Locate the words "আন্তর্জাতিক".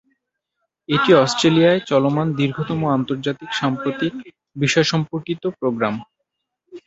2.89-3.49